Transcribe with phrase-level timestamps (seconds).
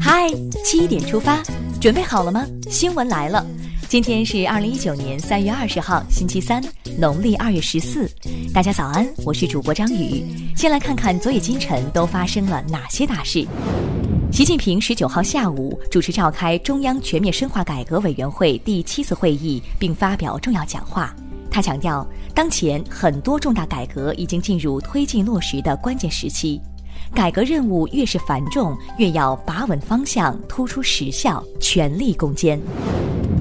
[0.00, 0.28] 嗨，
[0.64, 1.42] 七点出发，
[1.80, 2.46] 准备好了吗？
[2.70, 3.44] 新闻来了，
[3.88, 6.62] 今天是二零一九年三月二十号，星期三，
[6.96, 8.08] 农历二月十四。
[8.52, 10.24] 大家早安，我是主播张宇。
[10.56, 13.44] 先来看看昨夜今晨都发生了哪些大事。
[14.30, 21.12] 习近平十九号下午主持召开中央全面深化改革委员会第七次会议，并发表重要讲话。
[21.50, 26.60] 他强调，当前很多重大改革已经进入推进落实的关键时期。
[27.14, 32.60] 改革任务越是繁重，越要把稳方向，突出实效，全力攻坚。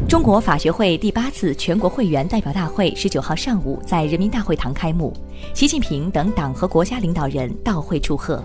[0.07, 5.11] 中国法学会第八次全国会员代表大会十九号上午在人民大会堂开幕，
[5.55, 8.43] 习近平等党和国家领导人到会祝贺。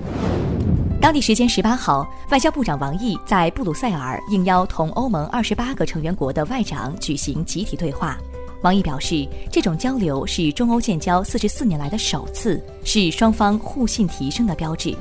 [0.98, 8.16] 当地时间十八号，外交部长王毅在布鲁塞尔应邀同欧盟二十八个成员国的外长举行集体对话。
[8.62, 14.94] 王毅表示，这种交流是中欧建交四十四年来的首次，是双方互信提升的标志。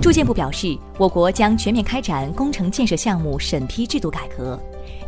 [0.00, 4.58] 住建部表示，我国将全面开展工程建设项目审批制度改革。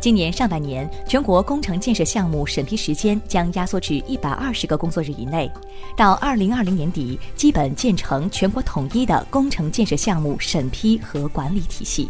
[0.01, 5.49] 今年上半年，全国工程建设项目审批时间将压缩至一百二十个工作日以内，
[5.95, 12.09] 到二零二零年底，基本建成全国统一的工程建设项目审批和管理体系。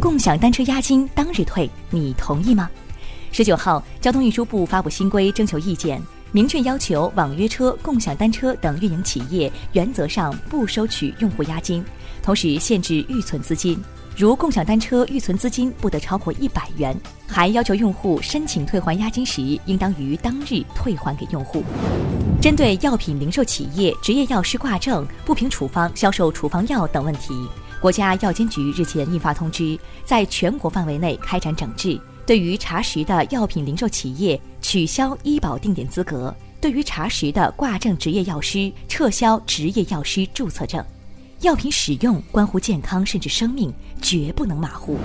[0.00, 2.70] 共享单车押金当日退，你同意吗？
[3.36, 11.84] 十九号，交通运输部发布新规征求意见，明确要求网约车、共享单车等运营企业原则上不收取用户押金，
[12.22, 13.76] 同时限制预存资金，
[14.16, 16.96] 如共享单车预存资金不得超过一百元，
[17.26, 21.64] 还要求用户申请退还押金时，应当于当日退还给用户。
[22.40, 27.34] 针对药品零售企业执业药师挂证、不凭处方销售处方药等问题，
[27.80, 32.00] 国家药监局日前印发通知，在全国范围内开展整治。
[32.26, 40.82] 对于查实的药品零售企业，取消医保定点资格；对于查实的挂证执业药师，撤销执业药师注册证。
[41.40, 44.96] 药品使用关乎健康甚至生命，绝不能马虎。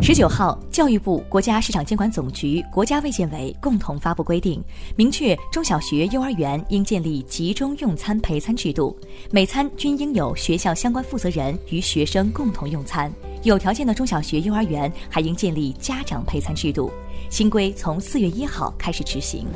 [0.00, 4.64] 十九号，教育部、国家市场监管总局、国家卫健委共同发布规定，
[4.96, 8.96] 明确中小学、幼儿园应建立集中用餐陪餐制度，
[9.30, 13.12] 每餐均应有学校相关负责人与学生共同用餐。
[13.44, 16.90] 有条件的中小学、幼儿园还应建立家长陪餐制度。
[17.28, 19.46] 新规从四月一号开始执行。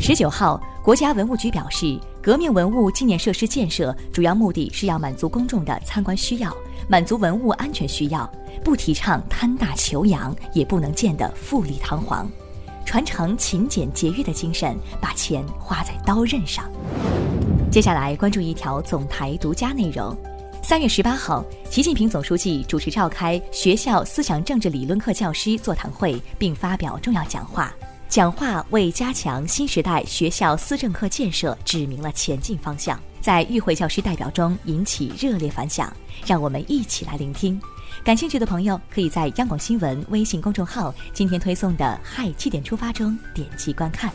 [0.00, 6.52] 十九号，国家文物局表示，革命文物纪念设施建设主要目的是要满足公众的参观需要，
[6.88, 8.28] 满足文物安全需要，
[8.64, 12.28] 不提倡贪大求洋，也不能建得富丽堂皇，
[12.84, 16.68] 传承勤俭节约的精神，把钱花在刀刃上。
[17.70, 20.16] 接下来关注一条总台独家内容。
[20.62, 27.72] 三月十八号，习近平总书记主持召开学校思想政治理论课教师座谈会，并发表重要讲话。
[28.08, 35.90] 讲话为加强新时代学校思政课建设指明了前进方向，在与会教师代表中引起热烈反响。
[36.26, 37.58] 让我们一起来聆听。
[38.04, 44.12] 感兴趣的朋友可以在央广新闻微信公众号今天推送的“嗨七点出发”中点击观看。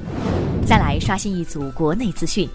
[0.65, 2.47] 再来刷新一组国内资讯，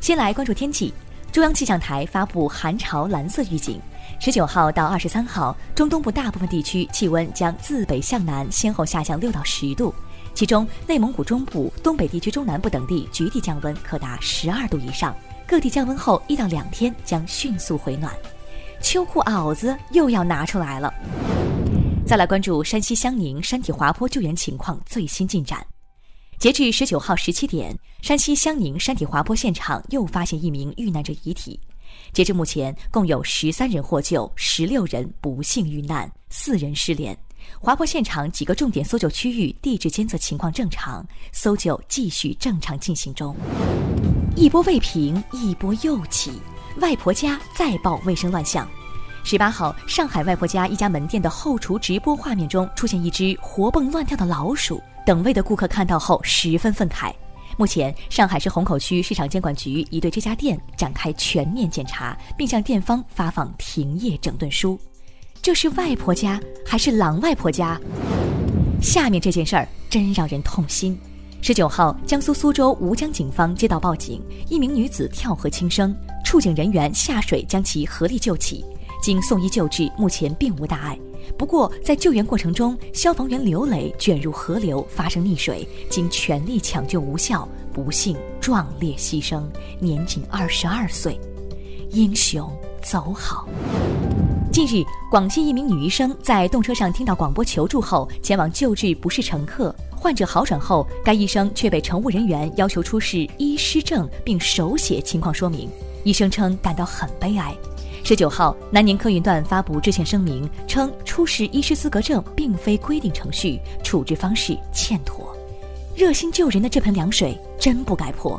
[0.00, 0.92] 先来关注天气。
[1.34, 3.80] 中央气象台发布寒潮蓝色预警，
[4.20, 9.92] 十九号到二十三号，中东部大部分地区气温将自北向南先后下降六到十度，
[10.32, 15.12] 其中内蒙古中部、东北地区中南部等地局地降温可达十二度以上，
[15.44, 18.14] 各地降温后一到两天将迅速回暖，
[18.80, 20.94] 秋裤袄子又要拿出来了。
[22.06, 25.66] 再来关注山西襄宁山体滑坡救援情况最新进展。
[26.44, 31.58] 截至十九号十七点，山西襄宁山体滑坡现场又发现一名遇难者遗体。
[32.12, 37.16] 截至目前，共有十三人获救，十六人不幸遇难，四人失联。
[37.58, 41.02] 滑坡现场几个重点搜救区域地质监测情况正常，
[41.32, 43.34] 搜救继续正常进行中。
[44.36, 46.30] 一波未平，一波又起，
[46.76, 48.68] 外婆家再爆卫生乱象。
[49.24, 54.78] 十八号，上海外婆家一家门店的后厨直播画面中出现一只活蹦乱跳的老鼠。
[55.04, 57.12] 等位的顾客看到后十分愤慨。
[57.56, 64.78] 目前，上海市虹口区市场监管局已对这家店展开全面检查，并向店方发放停业整顿书。
[65.40, 67.78] 这是外婆家还是狼外婆家？
[68.82, 70.98] 下面这件事儿真让人痛心。
[71.42, 78.64] 十九号，江苏苏州吴江警方接到报警，一名女子跳河轻生，处警人员下水将其合力救起，
[79.02, 80.98] 经送医救治，目前并无大碍。
[81.36, 89.42] 不过，在救援过程中，消防员刘磊卷入河流，发生溺水，经全力抢救无效，不幸壮烈牺牲，
[89.80, 91.18] 年仅二十二岁。
[91.90, 92.50] 英雄
[92.82, 93.48] 走好。
[94.52, 99.74] 近日，广西一名女医生在动车上听到广播求助后，前往救治不是乘客。
[99.90, 105.68] 患者好转后，该医生却被乘务人员要求出示医师证并手写情况说明。
[106.04, 107.54] 医生称感到很悲哀。
[108.06, 115.34] 十九号，南宁客运段发布致歉声明，称出示医师资格证并非规定程序，处置方式欠妥。
[115.96, 118.38] 热心救人的这盆凉水真不该泼。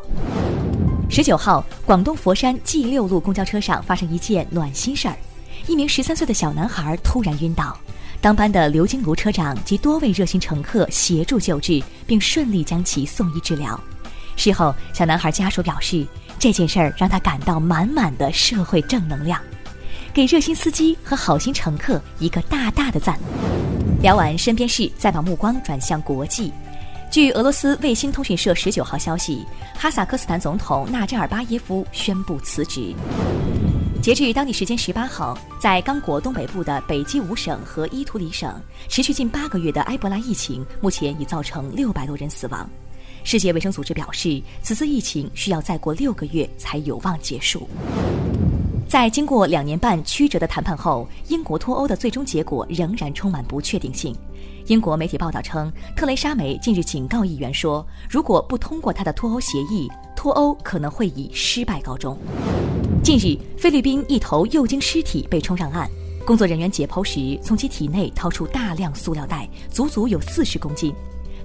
[1.09, 5.17] 十九号，广东佛山 G 六路公交车上发生一件暖心事儿，
[5.65, 7.75] 一名十三岁的小男孩突然晕倒，
[8.21, 13.79] 当班的刘金炉车长及多位热心乘客协助救治，并顺利将其送医治疗。
[14.35, 16.05] 事后，小男孩家属表示，
[16.37, 19.41] 这件事儿让他感到满满的社会正能量。
[20.15, 23.19] 给热心司机和好心乘客一个大大的赞。
[24.01, 26.53] 聊完身边事，再把目光转向国际。
[27.11, 29.45] 据俄罗斯卫星通讯社十九号消息，
[29.77, 32.95] 哈萨克斯坦总统纳扎尔巴耶夫宣布辞职。
[34.01, 38.57] 截至当地时间十八号，在刚果东北部的北基伍省和伊图里省，
[38.87, 42.69] 持续近八个月的埃博拉疫情目前已造成六百多人死亡。
[43.25, 47.67] 世界卫生组织表示，此次疫情需要再过六个月才有望结束。
[48.95, 54.15] 在经过两年半曲折的谈判后，英国脱欧的最终结果仍然充满不确定性。
[54.67, 62.17] 英国媒体报道称，特蕾莎梅近日警告议员说，如果不通过她的脱欧协议，脱欧可能会以失败告终。
[63.03, 65.89] 近日，菲律宾一头幼鲸尸体被冲上岸，
[66.25, 70.95] 工作人员解剖时从其体内掏出大量塑料袋，足足有四十公斤。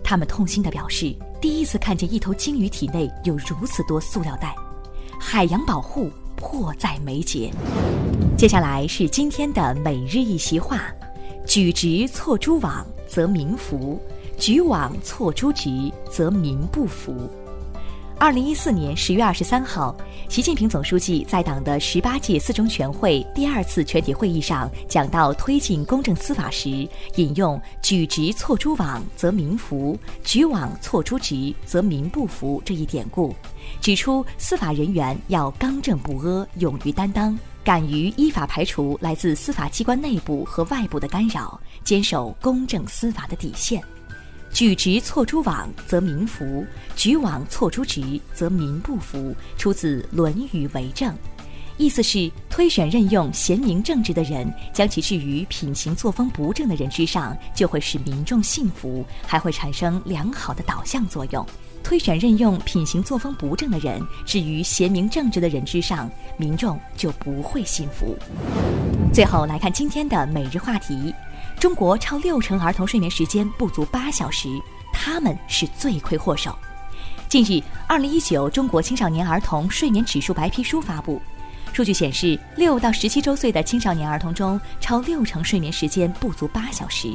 [0.05, 4.55] 他们痛心地表示，第一次看见一头鲸鱼体内有如此多塑料袋。
[5.19, 6.08] 海洋保护。
[6.40, 7.52] 迫在眉睫。
[8.37, 10.92] 接下来是今天的每日一席话：
[11.46, 14.00] 举直错诸枉，则民服；
[14.38, 17.14] 举枉错诸直，则民不服。
[18.20, 19.96] 二零一四年十月二十三号，
[20.28, 33.34] 习近平总书记在党的十八届四中全会第二次全体会议上讲到推进公正司法时，引用“举直错诸枉，则民服；举枉错诸直，则民不服”这一典故，
[33.81, 43.82] 指出司法人员要刚正不阿、勇于担当，敢于依法排除来自司法机关内部和外部的干扰，坚守公正司法的底线。
[44.52, 46.64] 举直错诸枉，则民服；
[46.97, 49.35] 举枉错诸直，则民不服。
[49.56, 51.08] 出自《论语为政》，
[51.76, 61.43] 意思是推选任用贤明正直的人，将其置于品行作风不正的人之上，就会使民众信服，还会产生良好的导向作用；
[61.82, 68.17] 推选任用品行作风不正的人，置于贤明正直的人之上，民众就不会信服。
[69.12, 71.14] 最后来看今天的每日话题。
[71.60, 74.48] 中国超六成儿童睡眠时间不足八小时，
[74.94, 76.58] 他们是罪魁祸首。
[77.28, 81.20] 近日，二零一九中国青少年儿童睡眠指数白皮书发布，
[81.70, 87.10] 数据显示，六到十七周岁的青少年儿童中，超六成睡眠时间不足八小时；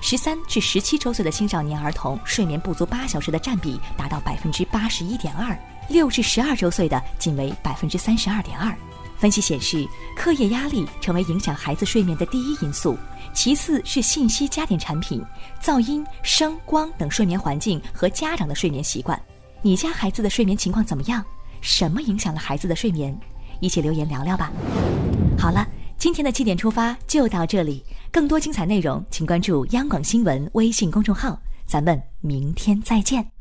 [0.00, 5.58] 十三至十七周岁的青少年儿童睡眠不足八小时的占比达到百分之八十一点二，
[5.88, 8.72] 六至十二周岁的仅为百分之三十二点二。
[9.18, 9.86] 分析显示，
[10.16, 12.96] 课业压力成为影响孩子睡眠的第一因素，
[13.34, 15.20] 其次是信息家电产品、
[15.60, 19.20] 噪音、声光等睡眠环境和家长的睡眠习惯。
[19.60, 21.24] 你家孩子的睡眠情况怎么样？
[21.60, 23.18] 什么影响了孩子的睡眠？
[23.58, 24.52] 一起留言聊聊吧。
[25.36, 25.66] 好了，
[25.96, 31.36] 今天的七点出发就到这里，更多精彩内容请关注央广新闻微信公众号，
[31.66, 33.37] 咱们明天再见。